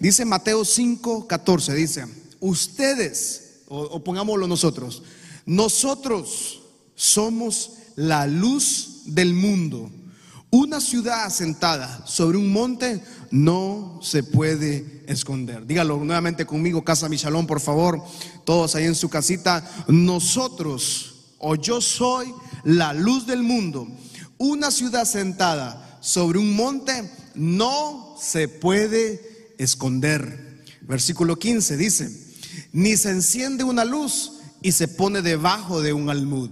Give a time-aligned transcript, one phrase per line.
[0.00, 2.06] Dice Mateo 5, 14, dice,
[2.40, 5.02] ustedes, o, pongámoslo nosotros,
[5.44, 6.62] nosotros
[6.94, 9.90] somos la luz del mundo.
[10.48, 15.66] Una ciudad asentada sobre un monte no se puede esconder.
[15.66, 18.02] Dígalo nuevamente conmigo, Casa Michalón, por favor.
[18.44, 19.70] Todos ahí en su casita.
[19.86, 22.32] Nosotros, o yo soy
[22.64, 23.86] la luz del mundo.
[24.38, 29.29] Una ciudad asentada sobre un monte no se puede
[29.62, 30.64] esconder.
[30.82, 32.10] Versículo 15 dice,
[32.72, 36.50] ni se enciende una luz y se pone debajo de un almud,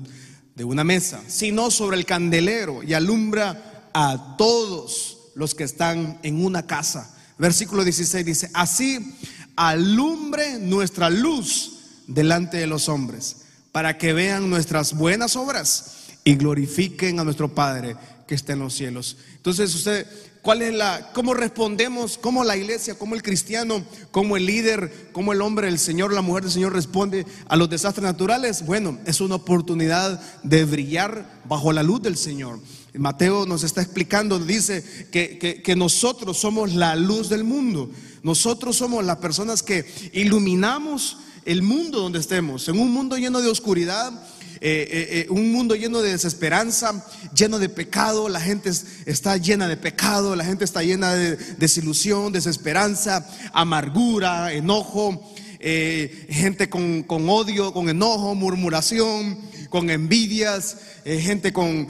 [0.55, 6.45] de una mesa, sino sobre el candelero y alumbra a todos los que están en
[6.45, 7.15] una casa.
[7.39, 9.17] Versículo 16 dice, así
[9.57, 13.37] alumbre nuestra luz delante de los hombres,
[13.73, 18.75] para que vean nuestras buenas obras y glorifiquen a nuestro Padre que está en los
[18.75, 19.17] cielos.
[19.37, 20.07] Entonces, usted,
[20.43, 25.33] ¿cuál es la, cómo respondemos, cómo la iglesia, cómo el cristiano, cómo el líder, cómo
[25.33, 28.65] el hombre, el Señor, la mujer del Señor responde a los desastres naturales?
[28.65, 32.61] Bueno, es una oportunidad de brillar bajo la luz del Señor.
[32.95, 37.91] Mateo nos está explicando, dice que, que, nosotros somos la luz del mundo.
[38.23, 42.69] Nosotros somos las personas que iluminamos el mundo donde estemos.
[42.69, 44.13] En un mundo lleno de oscuridad,
[44.61, 48.71] eh, eh, eh, un mundo lleno de desesperanza, lleno de pecado, la gente
[49.07, 57.03] está llena de pecado, la gente está llena de desilusión, desesperanza, amargura, enojo, gente con,
[57.03, 61.89] con odio, con enojo, murmuración con envidias, gente con,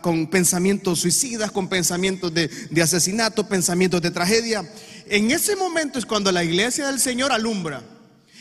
[0.00, 4.68] con, pensamientos suicidas, con pensamientos de, de asesinato, pensamientos de tragedia.
[5.06, 7.84] En ese momento es cuando la iglesia del Señor alumbra.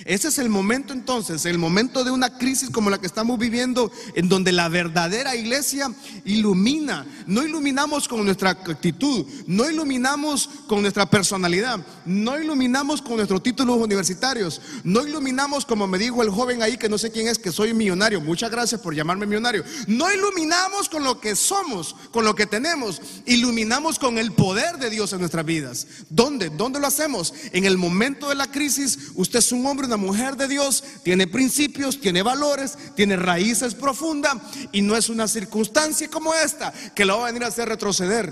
[0.06, 3.92] Ese es el momento entonces, el momento de una crisis como la que estamos viviendo,
[4.16, 5.92] en donde la verdadera iglesia
[6.26, 7.06] ilumina.
[7.28, 13.78] No iluminamos con nuestra actitud, no iluminamos con nuestra personalidad, no iluminamos con nuestros títulos
[13.78, 17.52] universitarios, no iluminamos como me dijo el joven ahí que no sé quién es, que
[17.52, 18.22] soy millonario.
[18.22, 19.64] Muchas gracias por llamarme millonario.
[19.88, 24.90] No iluminamos con lo que somos, con lo que tenemos, iluminamos con el poder de
[24.90, 25.88] Dios en nuestras vidas.
[26.10, 26.50] ¿Dónde?
[26.50, 27.34] ¿Dónde lo hacemos?
[27.52, 31.26] En el momento de la crisis, usted es un hombre una mujer de Dios, tiene
[31.26, 34.36] principios, tiene valores, tiene raíces profundas
[34.72, 38.32] y no es una circunstancia como esta que la va a venir a hacer retroceder.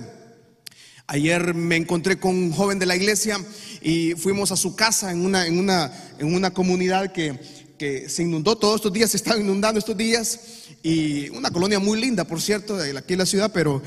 [1.07, 3.43] Ayer me encontré con un joven de la iglesia
[3.81, 7.39] y fuimos a su casa en una, en una, en una comunidad que,
[7.79, 10.39] que se inundó todos estos días, se estaba inundando estos días
[10.83, 13.81] y una colonia muy linda, por cierto, aquí en la ciudad, pero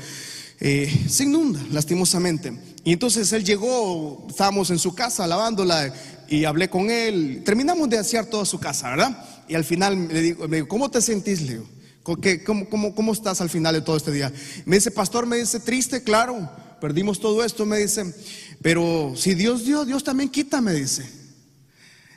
[0.63, 2.53] eh, se inunda lastimosamente.
[2.83, 5.91] Y entonces él llegó, estábamos en su casa lavándola
[6.31, 7.41] y hablé con él.
[7.43, 9.25] Terminamos de hacer toda su casa, ¿verdad?
[9.49, 11.67] Y al final le digo, me digo ¿cómo te sentís, Leo?
[12.03, 14.31] ¿Cómo, cómo, cómo estás al final de todo este día?
[14.65, 16.49] Me dice, pastor, me dice, triste, claro,
[16.79, 18.15] perdimos todo esto, me dice,
[18.61, 21.05] pero si Dios dio, Dios también quita, me dice.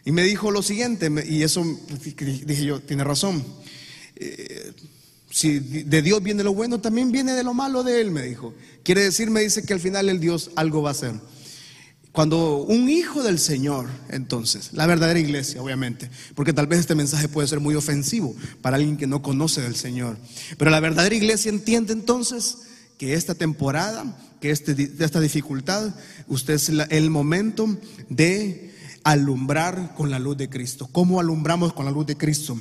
[0.04, 1.64] Y me dijo lo siguiente, y eso
[2.46, 3.44] dije yo, tiene razón.
[4.14, 4.72] Eh,
[5.28, 8.54] si de Dios viene lo bueno, también viene de lo malo de Él, me dijo.
[8.84, 11.14] Quiere decir, me dice que al final el Dios algo va a hacer.
[12.14, 17.26] Cuando un hijo del Señor, entonces, la verdadera iglesia, obviamente, porque tal vez este mensaje
[17.26, 20.16] puede ser muy ofensivo para alguien que no conoce del Señor,
[20.56, 22.58] pero la verdadera iglesia entiende entonces
[22.98, 25.92] que esta temporada, que este, esta dificultad,
[26.28, 27.76] usted es el momento
[28.08, 30.88] de alumbrar con la luz de Cristo.
[30.92, 32.56] ¿Cómo alumbramos con la luz de Cristo?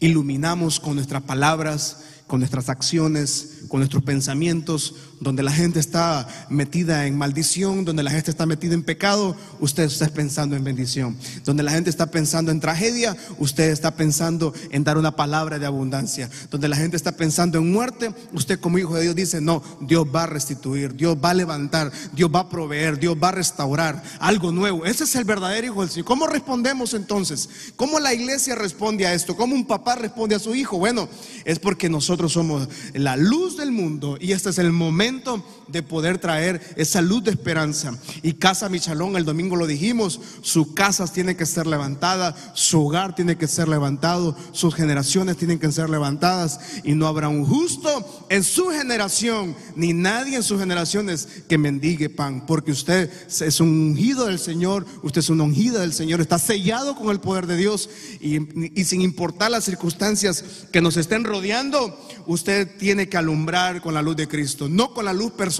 [0.00, 4.94] Iluminamos con nuestras palabras, con nuestras acciones, con nuestros pensamientos,
[5.24, 9.84] donde la gente está metida en maldición, donde la gente está metida en pecado, usted
[9.84, 11.16] está pensando en bendición.
[11.44, 15.66] Donde la gente está pensando en tragedia, usted está pensando en dar una palabra de
[15.66, 16.30] abundancia.
[16.50, 20.06] Donde la gente está pensando en muerte, usted como hijo de Dios dice, no, Dios
[20.14, 24.02] va a restituir, Dios va a levantar, Dios va a proveer, Dios va a restaurar
[24.20, 24.84] algo nuevo.
[24.84, 26.04] Ese es el verdadero hijo del Señor.
[26.04, 27.48] ¿Cómo respondemos entonces?
[27.76, 29.36] ¿Cómo la iglesia responde a esto?
[29.36, 30.78] ¿Cómo un papá responde a su hijo?
[30.78, 31.08] Bueno,
[31.46, 35.82] es porque nosotros somos la luz del mundo y este es el momento momento de
[35.82, 37.96] poder traer esa luz de esperanza.
[38.22, 43.14] Y Casa Michalón, el domingo lo dijimos, sus casas tienen que ser levantadas, su hogar
[43.14, 48.26] tiene que ser levantado, sus generaciones tienen que ser levantadas y no habrá un justo
[48.28, 53.68] en su generación, ni nadie en sus generaciones que mendigue pan, porque usted es un
[53.68, 57.56] ungido del Señor, usted es una ungida del Señor, está sellado con el poder de
[57.56, 57.88] Dios
[58.20, 63.94] y, y sin importar las circunstancias que nos estén rodeando, usted tiene que alumbrar con
[63.94, 65.53] la luz de Cristo, no con la luz personal,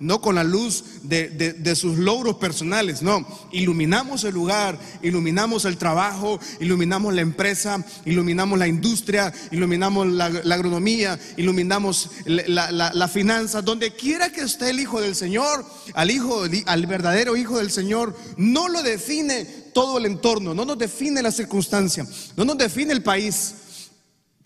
[0.00, 3.26] no con la luz de, de, sus logros personales, no.
[3.52, 11.18] Iluminamos el lugar, iluminamos el trabajo, iluminamos la empresa, iluminamos la industria, iluminamos la, agronomía,
[11.36, 13.62] iluminamos la, la, finanza.
[13.62, 18.16] Donde quiera que esté el Hijo del Señor, al Hijo, al verdadero Hijo del Señor,
[18.36, 22.06] no lo define todo el entorno, no nos define la circunstancia,
[22.36, 23.54] no nos define el país.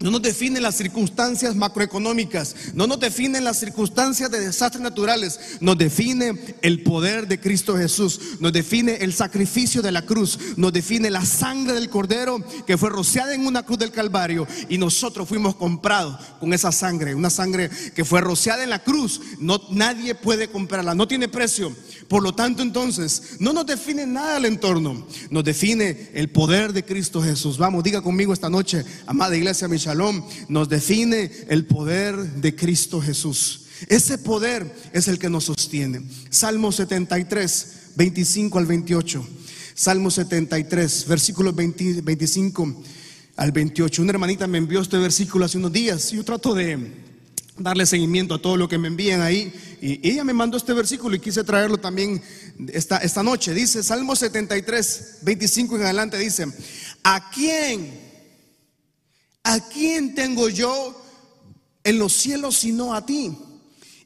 [0.05, 5.79] No nos definen las circunstancias macroeconómicas, no nos definen las circunstancias de desastres naturales, nos
[5.79, 11.09] define el poder de Cristo Jesús, nos define el sacrificio de la cruz, nos define
[11.09, 15.55] la sangre del cordero que fue rociada en una cruz del Calvario y nosotros fuimos
[15.55, 20.49] comprados con esa sangre, una sangre que fue rociada en la cruz, no nadie puede
[20.49, 21.75] comprarla, no tiene precio.
[22.09, 26.85] Por lo tanto, entonces, no nos define nada el entorno, nos define el poder de
[26.85, 27.57] Cristo Jesús.
[27.57, 29.79] Vamos, diga conmigo esta noche, amada iglesia, mi
[30.49, 33.63] nos define el poder de Cristo Jesús.
[33.89, 36.03] Ese poder es el que nos sostiene.
[36.31, 39.27] Salmo 73, 25 al 28.
[39.75, 42.83] Salmo 73, versículos 25
[43.37, 44.03] al 28.
[44.03, 47.05] Una hermanita me envió este versículo hace unos días yo trato de
[47.57, 49.53] darle seguimiento a todo lo que me envían ahí.
[49.81, 52.23] Y ella me mandó este versículo y quise traerlo también
[52.73, 53.53] esta, esta noche.
[53.55, 56.47] Dice, Salmo 73, 25 en adelante, dice,
[57.03, 58.04] ¿a quién?
[59.45, 61.01] ¿A quién tengo yo
[61.85, 63.37] en los cielos sino a ti?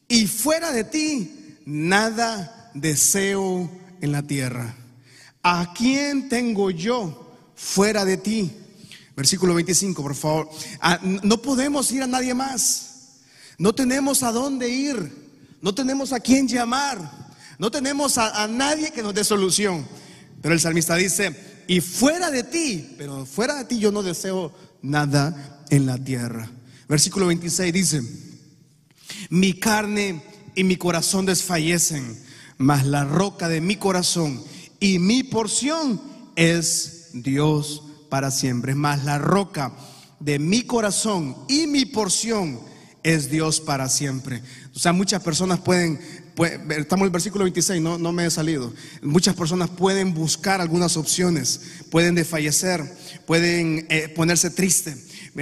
[0.08, 3.70] Y fuera de ti, nada deseo
[4.00, 4.74] en la tierra.
[5.42, 8.52] ¿A quién tengo yo fuera de ti?
[9.16, 10.50] Versículo 25, por favor.
[10.80, 12.88] Ah, no podemos ir a nadie más.
[13.58, 15.12] No tenemos a dónde ir,
[15.60, 16.98] no tenemos a quién llamar,
[17.58, 19.86] no tenemos a, nadie que nos dé solución.
[20.40, 21.34] Pero el salmista dice,
[21.66, 24.52] y fuera de ti, pero fuera de ti yo no deseo
[24.82, 26.50] nada en la tierra.
[26.88, 28.02] Versículo 26 dice,
[29.30, 30.22] mi carne
[30.54, 32.18] y mi corazón desfallecen,
[32.56, 34.42] mas la roca de mi corazón
[34.80, 36.00] y mi porción
[36.36, 38.74] es Dios para siempre.
[38.74, 39.72] Mas la roca
[40.20, 42.60] de mi corazón y mi porción
[43.02, 44.42] es Dios para siempre.
[44.74, 46.00] O sea, muchas personas pueden,
[46.44, 48.72] estamos en el versículo 26, no, no me he salido.
[49.02, 52.84] Muchas personas pueden buscar algunas opciones, pueden desfallecer,
[53.26, 54.96] pueden eh, ponerse triste.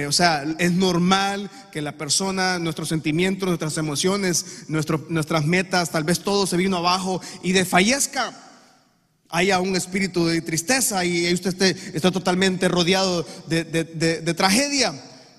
[0.07, 6.19] O sea, es normal que la persona, nuestros sentimientos, nuestras emociones, nuestras metas, tal vez
[6.19, 8.43] todo se vino abajo y desfallezca
[9.29, 11.61] haya un espíritu de tristeza y usted
[11.93, 14.93] está totalmente rodeado de tragedia.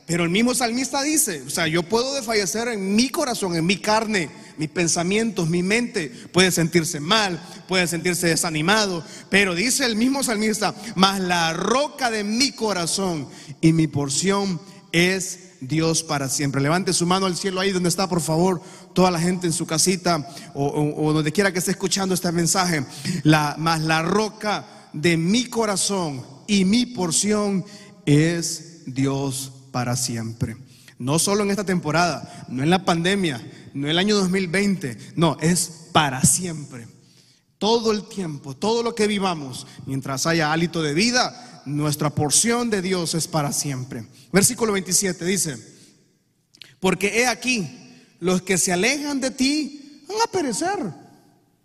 [0.08, 3.76] Pero el mismo salmista dice, o sea, yo puedo desfallecer en mi corazón, en mi
[3.76, 7.38] carne, mis pensamientos, mi mente puede sentirse mal,
[7.68, 13.28] puede sentirse desanimado, pero dice el mismo salmista, mas la roca de mi corazón
[13.60, 14.58] y mi porción
[14.92, 16.62] es Dios para siempre.
[16.62, 18.62] Levante su mano al cielo ahí donde está, por favor,
[18.94, 22.82] toda la gente en su casita o, donde quiera que esté escuchando este mensaje.
[23.24, 27.62] La, la roca de mi corazón y mi porción
[28.06, 30.56] es Dios para siempre.
[30.98, 33.40] No solo en esta temporada, no en la pandemia,
[33.72, 36.88] no en el año 2020, no, es para siempre.
[37.58, 42.82] Todo el tiempo, todo lo que vivamos, mientras haya hálito de vida, nuestra porción de
[42.82, 44.06] Dios es para siempre.
[44.32, 45.56] Versículo 27 dice,
[46.80, 47.68] porque he aquí,
[48.20, 50.78] los que se alejan de ti van a perecer.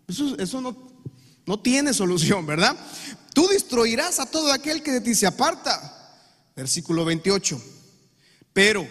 [0.07, 0.75] Eso, eso no,
[1.45, 2.75] no tiene solución, ¿verdad?
[3.33, 5.91] Tú destruirás a todo aquel que de ti se aparta.
[6.55, 7.61] Versículo 28.
[8.53, 8.87] Pero,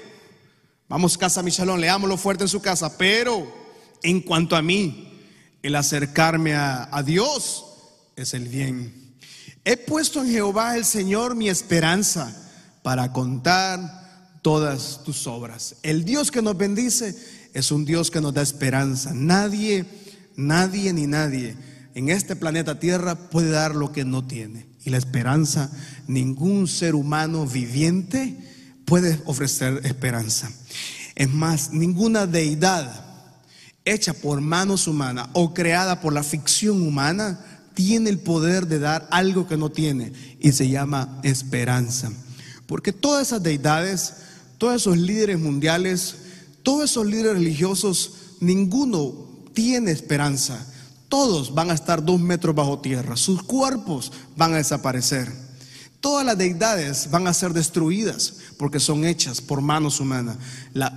[0.89, 3.51] vamos casa mi salón, leámoslo fuerte en su casa, pero
[4.03, 5.09] en cuanto a mí,
[5.63, 7.65] el acercarme a, a Dios
[8.17, 9.15] es el bien.
[9.65, 12.37] He puesto en Jehová el Señor mi esperanza
[12.83, 15.77] para contar todas tus obras.
[15.83, 17.17] El Dios que nos bendice
[17.55, 19.13] es un Dios que nos da esperanza.
[19.15, 19.87] Nadie,
[20.37, 21.57] nadie ni nadie
[21.95, 24.67] en este planeta Tierra puede dar lo que no tiene.
[24.85, 25.71] Y la esperanza,
[26.07, 28.37] ningún ser humano viviente
[28.85, 30.51] puede ofrecer esperanza.
[31.15, 33.05] Es más, ninguna deidad
[33.85, 37.41] hecha por manos humanas o creada por la ficción humana
[37.75, 42.13] tiene el poder de dar algo que no tiene y se llama esperanza.
[42.67, 44.15] Porque todas esas deidades,
[44.59, 46.17] todos esos líderes mundiales,
[46.63, 49.13] todos esos líderes religiosos, ninguno
[49.53, 50.67] tiene esperanza.
[51.09, 55.31] Todos van a estar dos metros bajo tierra, sus cuerpos van a desaparecer.
[56.01, 60.37] Todas las deidades van a ser destruidas porque son hechas por manos humanas.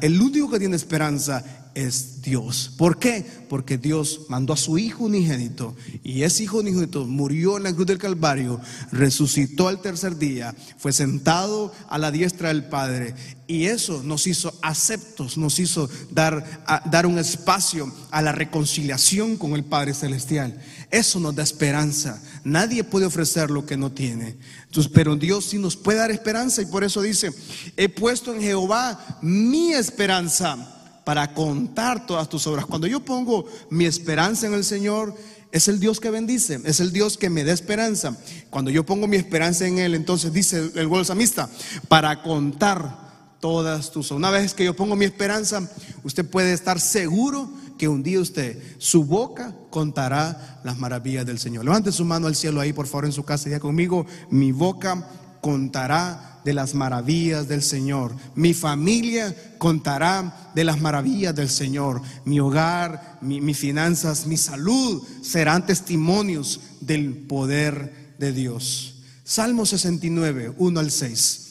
[0.02, 1.44] el único que tiene esperanza
[1.76, 2.72] es Dios.
[2.78, 3.26] ¿Por qué?
[3.50, 7.86] Porque Dios mandó a su Hijo unigénito y ese Hijo unigénito murió en la cruz
[7.86, 13.14] del Calvario, resucitó al tercer día, fue sentado a la diestra del Padre
[13.46, 19.54] y eso nos hizo aceptos, nos hizo dar, dar un espacio a la reconciliación con
[19.54, 20.58] el Padre Celestial.
[20.90, 22.22] Eso nos da esperanza.
[22.46, 24.38] Nadie puede ofrecer lo que no tiene.
[24.68, 27.32] Entonces, pero Dios sí nos puede dar esperanza y por eso dice,
[27.76, 32.68] he puesto en Jehová mi esperanza para contar todas tus obras.
[32.68, 35.16] Cuando yo pongo mi esperanza en el Señor,
[35.52, 38.16] es el Dios que bendice, es el Dios que me da esperanza.
[38.52, 41.50] Cuando yo pongo mi esperanza en Él, entonces dice el buen samista,
[41.88, 44.20] para contar todas tus obras.
[44.20, 45.68] Una vez que yo pongo mi esperanza,
[46.04, 51.66] usted puede estar seguro que un día usted, su boca contará las maravillas del Señor.
[51.66, 55.08] Levante su mano al cielo ahí, por favor, en su casa, ya conmigo, mi boca
[55.42, 58.16] contará de las maravillas del Señor.
[58.36, 62.02] Mi familia contará de las maravillas del Señor.
[62.24, 68.96] Mi hogar, mis finanzas, mi salud serán testimonios del poder de Dios.
[69.24, 71.42] Salmo 69, 1 al 6.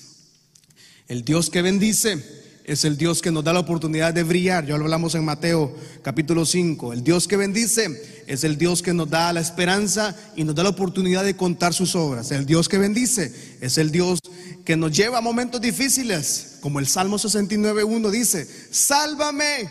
[1.08, 4.64] El Dios que bendice es el Dios que nos da la oportunidad de brillar.
[4.64, 6.94] Ya lo hablamos en Mateo capítulo 5.
[6.94, 10.62] El Dios que bendice es el Dios que nos da la esperanza y nos da
[10.62, 12.30] la oportunidad de contar sus obras.
[12.30, 14.20] El Dios que bendice es el Dios
[14.64, 19.68] que nos lleva a momentos difíciles, como el Salmo 69.1 dice, sálvame.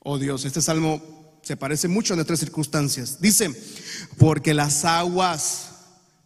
[0.00, 3.18] Oh Dios, este salmo se parece mucho a nuestras circunstancias.
[3.18, 3.50] Dice,
[4.18, 5.70] porque las aguas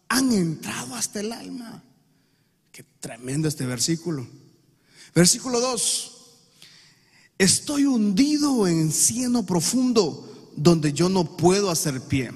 [0.09, 1.81] han entrado hasta el alma.
[2.73, 4.27] Qué tremendo este versículo.
[5.13, 6.15] Versículo 2.
[7.37, 12.31] Estoy hundido en cieno profundo donde yo no puedo hacer pie.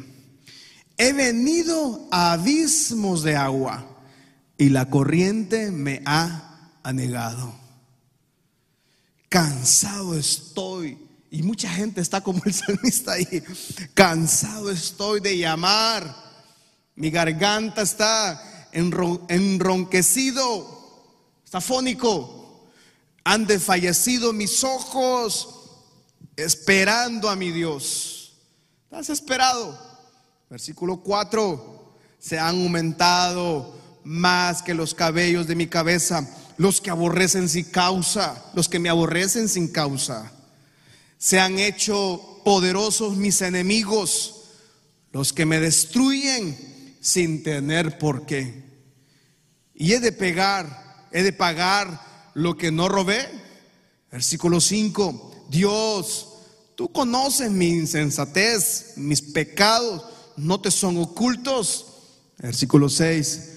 [0.97, 3.85] He venido a abismos de agua
[4.57, 7.53] y la corriente me ha anegado.
[9.27, 10.97] Cansado estoy.
[11.31, 13.43] Y mucha gente está como el salmista ahí.
[13.93, 16.15] Cansado estoy de llamar.
[16.95, 20.81] Mi garganta está enronquecido.
[21.43, 22.42] Está fónico.
[23.23, 25.63] Han desfallecido mis ojos
[26.35, 28.33] esperando a mi Dios.
[28.85, 29.77] ¿Estás esperado?
[30.49, 31.95] Versículo 4.
[32.19, 36.27] Se han aumentado más que los cabellos de mi cabeza,
[36.57, 40.31] los que aborrecen sin causa, los que me aborrecen sin causa.
[41.17, 44.43] Se han hecho poderosos mis enemigos,
[45.11, 48.63] los que me destruyen sin tener por qué.
[49.73, 53.27] Y he de pegar, he de pagar lo que no robé.
[54.11, 56.27] Versículo 5, Dios,
[56.75, 60.03] tú conoces mi insensatez, mis pecados
[60.37, 61.87] no te son ocultos.
[62.37, 63.53] Versículo 6,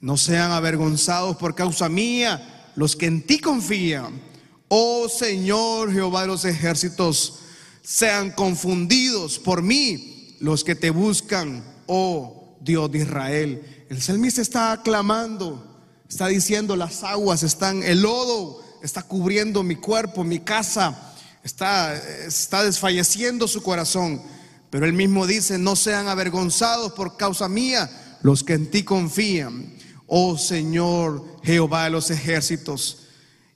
[0.00, 4.20] no sean avergonzados por causa mía los que en ti confían.
[4.68, 7.40] Oh Señor Jehová de los ejércitos,
[7.82, 13.86] sean confundidos por mí los que te buscan, oh Dios de Israel.
[13.88, 15.65] El salmista está aclamando,
[16.08, 21.94] está diciendo las aguas están, el lodo está cubriendo mi cuerpo, mi casa, está,
[22.26, 24.22] está desfalleciendo su corazón.
[24.70, 27.90] Pero él mismo dice, no sean avergonzados por causa mía
[28.22, 32.98] los que en ti confían oh Señor Jehová de los ejércitos.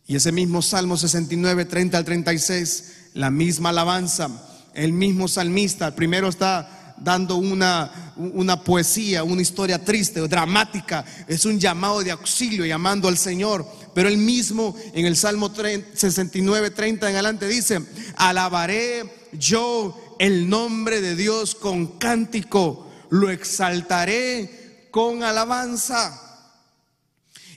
[0.06, 4.28] Y ese mismo Salmo 69, 30 al 36, la misma alabanza,
[4.74, 11.44] el mismo salmista, primero está dando una, una poesía, una historia triste o dramática, es
[11.44, 13.66] un llamado de auxilio, llamando al Señor.
[13.94, 17.80] Pero él mismo en el Salmo 69, 30 en adelante dice,
[18.16, 26.46] alabaré yo el nombre de Dios con cántico, lo exaltaré con alabanza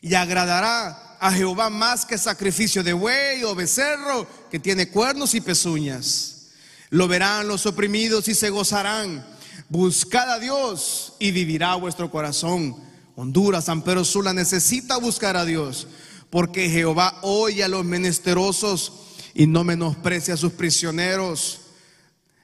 [0.02, 5.42] y agradará a Jehová más que sacrificio de buey o becerro que tiene cuernos y
[5.42, 6.50] pezuñas.
[6.90, 9.26] Lo verán los oprimidos y se gozarán.
[9.70, 12.75] Buscad a Dios y vivirá vuestro corazón.
[13.15, 15.88] Honduras, San Pedro Sula necesita buscar a Dios
[16.29, 18.93] porque Jehová oye a los menesterosos
[19.34, 21.62] y no menosprecia a sus prisioneros.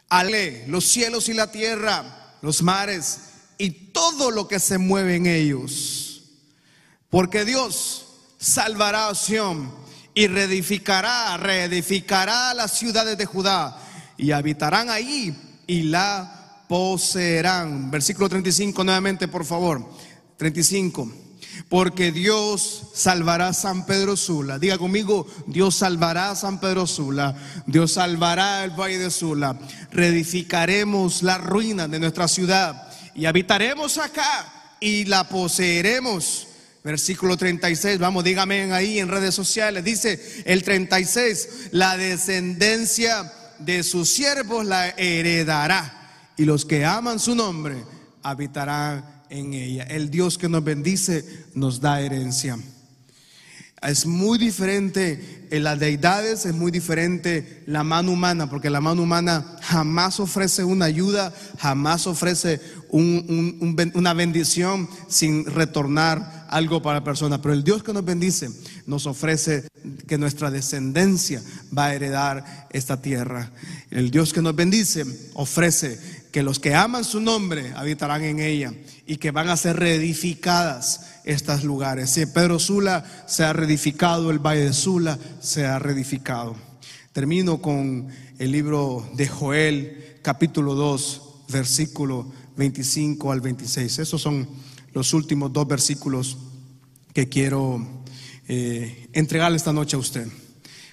[0.09, 3.19] Ale los cielos y la tierra, los mares
[3.57, 6.09] y todo lo que se mueve en ellos
[7.09, 8.05] porque Dios
[8.37, 9.73] salvará a Sión
[10.13, 13.77] y reedificará, reedificará las ciudades de Judá
[14.17, 15.35] y habitarán ahí
[15.65, 16.38] y la
[16.69, 17.89] poseerán.
[17.89, 19.83] Versículo 35 nuevamente, por favor.
[20.37, 21.11] 35.
[21.67, 24.59] Porque Dios salvará a San Pedro Sula.
[24.59, 27.35] Diga conmigo, Dios salvará a San Pedro Sula.
[27.65, 29.59] Dios salvará el valle de Sula.
[29.91, 36.45] Reedificaremos la ruina de nuestra ciudad y habitaremos acá y la poseeremos
[36.81, 39.83] Versículo 36, vamos, dígame ahí en redes sociales.
[39.83, 45.98] Dice el 36, la descendencia de sus siervos la heredará
[46.39, 47.83] y los que aman su nombre
[48.23, 49.83] habitarán en ella.
[49.83, 52.57] El Dios que nos bendice nos da herencia.
[53.81, 59.03] Es muy diferente en las deidades, es muy diferente la mano humana, porque la mano
[59.03, 67.41] humana jamás ofrece una ayuda, jamás ofrece una bendición sin retornar algo para la persona.
[67.41, 68.49] Pero el Dios que nos bendice
[68.85, 69.67] nos ofrece
[70.07, 71.41] que nuestra descendencia
[71.77, 73.51] va a heredar esta tierra.
[73.91, 78.73] El Dios que nos bendice ofrece que los que aman su nombre habitarán en ella
[79.07, 82.11] y que van a ser reedificadas estos lugares.
[82.11, 86.55] Si Pedro Sula se ha reedificado, el Valle de Sula se ha reedificado.
[87.13, 88.07] Termino con
[88.37, 93.99] el libro de Joel, capítulo 2, versículo 25 al 26.
[93.99, 94.47] Esos son
[94.93, 96.37] los últimos dos versículos
[97.13, 98.03] que quiero
[98.47, 100.27] eh, entregarle esta noche a usted.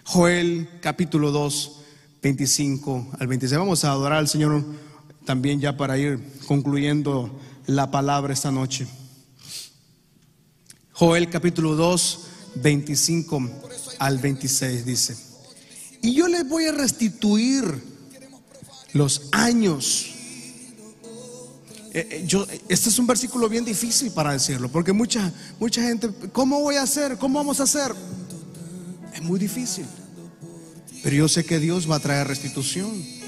[0.04, 1.80] Joel, capítulo 2,
[2.22, 3.58] 25 al 26.
[3.58, 4.64] Vamos a adorar al Señor
[5.26, 8.86] también ya para ir concluyendo la palabra esta noche.
[10.92, 12.20] Joel capítulo 2,
[12.54, 13.50] 25
[13.98, 15.16] al 26 dice,
[16.00, 17.64] y yo les voy a restituir
[18.92, 20.12] los años.
[21.92, 26.08] Eh, eh, yo, este es un versículo bien difícil para decirlo, porque mucha, mucha gente,
[26.32, 27.18] ¿cómo voy a hacer?
[27.18, 27.92] ¿Cómo vamos a hacer?
[29.12, 29.86] Es muy difícil.
[31.02, 33.25] Pero yo sé que Dios va a traer restitución.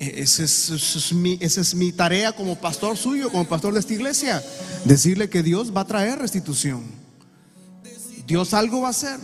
[0.00, 4.42] Esa es, mi, es mi tarea como pastor suyo, como pastor de esta iglesia.
[4.86, 6.82] Decirle que Dios va a traer restitución.
[8.26, 9.20] Dios algo va a hacer.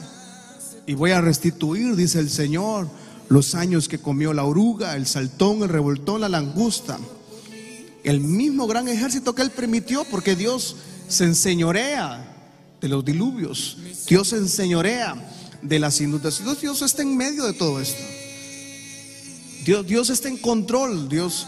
[0.86, 2.90] Y voy a restituir, dice el Señor,
[3.30, 6.98] los años que comió la oruga, el saltón, el revoltón, la langusta.
[8.04, 10.76] El mismo gran ejército que Él permitió, porque Dios
[11.08, 12.36] se enseñorea
[12.82, 13.78] de los diluvios.
[14.06, 15.16] Dios se enseñorea
[15.62, 16.60] de las inundaciones.
[16.60, 18.15] Dios está en medio de todo esto.
[19.66, 21.46] Dios, está en control, Dios,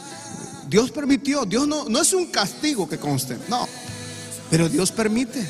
[0.69, 3.69] Dios permitió, Dios no, no es un castigo que conste, no,
[4.51, 5.47] pero Dios permite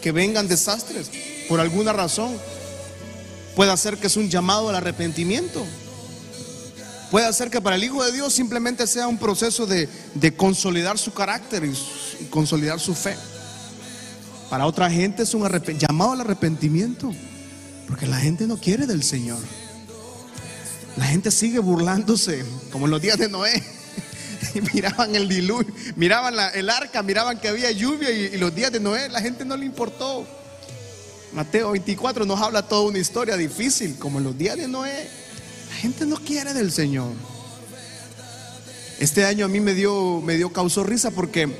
[0.00, 1.10] que vengan desastres
[1.46, 2.32] por alguna razón.
[3.54, 5.64] Puede ser que es un llamado al arrepentimiento.
[7.10, 9.88] Puede ser que para el Hijo de Dios simplemente sea un proceso de,
[10.36, 13.16] consolidar su carácter y, consolidar su fe.
[14.50, 17.12] Para otra gente es un llamado al arrepentimiento,
[17.88, 19.38] porque la gente no quiere del Señor.
[20.96, 23.62] La gente sigue burlándose, como en los días de Noé.
[24.72, 29.08] Miraban el diluvio, miraban el arca, miraban que había lluvia y, los días de Noé
[29.10, 30.26] la gente no le importó.
[31.32, 35.08] Mateo 24 nos habla toda una historia difícil, como en los días de Noé.
[35.68, 37.12] La gente no quiere del Señor.
[38.98, 41.54] Este año a mí me dio, me dio causó risa porque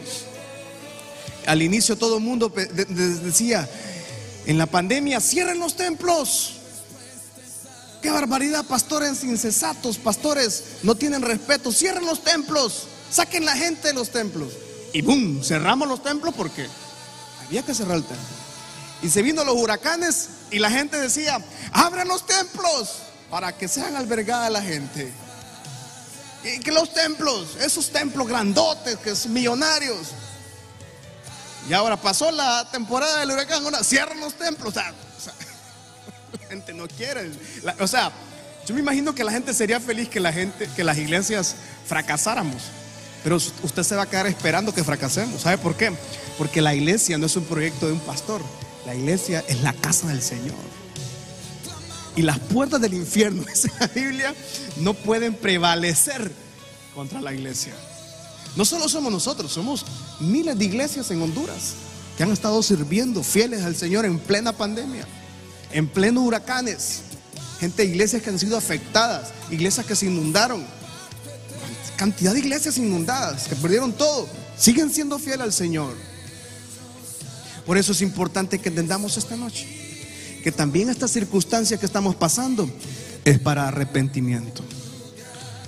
[1.46, 3.68] al inicio todo el mundo decía,
[4.46, 6.55] en la pandemia cierren los templos.
[8.02, 11.72] Qué barbaridad, pastores incesatos, pastores no tienen respeto.
[11.72, 14.52] Cierren los templos, saquen la gente de los templos.
[14.92, 16.66] Y boom, cerramos los templos porque
[17.46, 18.26] había que cerrar el templo.
[19.02, 21.38] Y se vino los huracanes y la gente decía,
[21.72, 22.96] abran los templos
[23.30, 25.12] para que sean albergada la gente.
[26.44, 30.08] Y que los templos, esos templos grandotes, que son millonarios.
[31.68, 34.74] Y ahora pasó la temporada del huracán, ahora cierran los templos.
[34.76, 34.94] La
[36.46, 37.30] gente no quiere.
[37.78, 38.12] o sea,
[38.66, 41.54] yo me imagino que la gente sería feliz que la gente, que las iglesias
[41.86, 42.62] fracasáramos.
[43.22, 45.42] Pero usted se va a quedar esperando que fracasemos.
[45.42, 45.92] ¿Sabe por qué?
[46.36, 48.42] Porque la iglesia no es un proyecto de un pastor.
[48.84, 50.56] La iglesia es la casa del Señor.
[52.16, 54.34] Y las puertas del infierno, dice la Biblia,
[54.78, 56.30] no pueden prevalecer
[56.94, 57.74] contra la iglesia.
[58.56, 59.84] No solo somos nosotros, somos
[60.18, 61.74] miles de iglesias en Honduras
[62.16, 65.06] que han estado sirviendo fieles al Señor en plena pandemia
[65.72, 67.00] en pleno huracanes,
[67.60, 70.64] gente de iglesias que han sido afectadas, iglesias que se inundaron,
[71.96, 75.94] cantidad de iglesias inundadas, que perdieron todo, siguen siendo fieles al Señor.
[77.64, 79.76] Por eso es importante que entendamos esta noche
[80.46, 82.70] que también esta circunstancia que estamos pasando
[83.24, 84.62] es para arrepentimiento.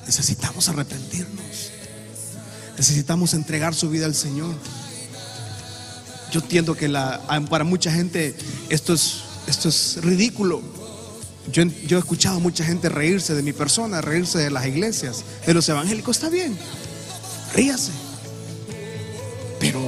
[0.06, 1.72] Necesitamos arrepentirnos.
[2.76, 4.54] Necesitamos entregar su vida al Señor.
[6.30, 8.37] Yo entiendo que la, para mucha gente
[8.68, 10.61] esto es esto es ridículo.
[11.50, 15.54] Yo, he escuchado a mucha gente reírse de mi persona, reírse de las iglesias, de
[15.54, 16.16] los evangélicos.
[16.16, 16.56] Está bien,
[17.54, 17.92] ríase.
[19.58, 19.80] Pero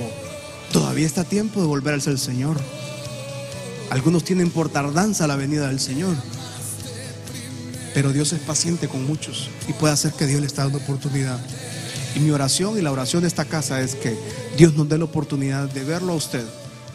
[0.72, 2.56] todavía está tiempo de volver al Señor.
[3.90, 6.16] Algunos tienen por tardanza la venida del Señor.
[7.92, 11.38] Pero Dios es paciente con muchos y puede hacer que Dios le está dando oportunidad.
[12.14, 14.16] Y mi oración y la oración de esta casa es que
[14.56, 16.44] Dios nos dé la oportunidad de verlo a usted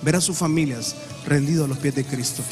[0.01, 0.95] ver a sus familias
[1.26, 2.44] rendidos a los pies de Cristo.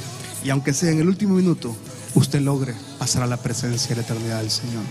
[0.44, 1.76] Y aunque sea en el último minuto,
[2.16, 4.84] usted logre pasar a la presencia de la eternidad del Señor.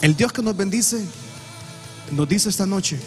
[0.00, 1.04] El Dios que nos bendice
[2.12, 2.98] nos dice esta noche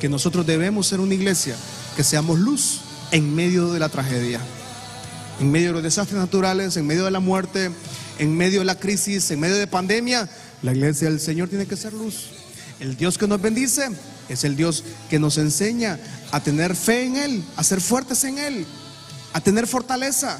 [0.00, 1.56] que nosotros debemos ser una iglesia,
[1.96, 4.40] que seamos luz en medio de la tragedia,
[5.40, 7.70] en medio de los desastres naturales, en medio de la muerte,
[8.18, 10.28] en medio de la crisis, en medio de pandemia.
[10.62, 12.26] La iglesia del Señor tiene que ser luz.
[12.80, 13.88] El Dios que nos bendice
[14.28, 15.98] es el Dios que nos enseña
[16.30, 18.66] a tener fe en Él, a ser fuertes en Él,
[19.32, 20.38] a tener fortaleza,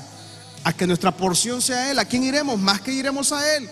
[0.64, 1.98] a que nuestra porción sea Él.
[1.98, 2.59] ¿A quién iremos?
[2.59, 3.68] Más que iremos a Él.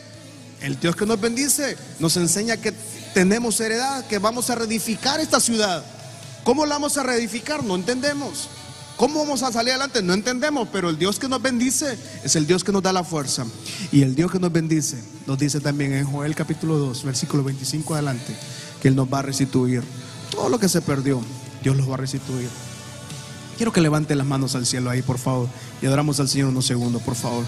[0.61, 2.73] El Dios que nos bendice nos enseña que
[3.13, 5.85] tenemos heredad, que vamos a reedificar esta ciudad.
[6.45, 7.63] ¿Cómo la vamos a reedificar?
[7.65, 8.49] No entendemos.
[8.97, 10.03] ¿Cómo vamos a salir adelante?
[10.03, 13.05] No entendemos, pero el Dios que nos bendice es el Dios que nos da la
[13.05, 13.45] fuerza.
[13.93, 17.95] Y el Dios que nos bendice nos dice también en Joel capítulo 2, versículo 25
[17.95, 18.35] adelante,
[18.81, 19.83] que Él nos va a restituir.
[20.31, 21.21] Todo lo que se perdió,
[21.63, 22.49] Dios los va a restituir.
[23.57, 25.49] Quiero que levante las manos al cielo ahí, por favor,
[25.81, 27.45] y adoramos al Señor unos segundos, por favor.